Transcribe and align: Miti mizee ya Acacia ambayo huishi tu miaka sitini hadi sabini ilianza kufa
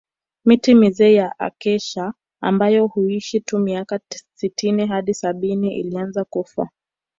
Miti 0.45 0.75
mizee 0.75 1.13
ya 1.13 1.35
Acacia 1.39 2.13
ambayo 2.41 2.87
huishi 2.87 3.39
tu 3.39 3.59
miaka 3.59 3.99
sitini 4.35 4.87
hadi 4.87 5.13
sabini 5.13 5.75
ilianza 5.79 6.23
kufa 6.25 6.69